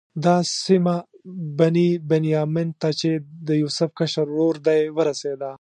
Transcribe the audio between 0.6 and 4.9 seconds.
سیمه بني بنیامین ته چې د یوسف کشر ورور دی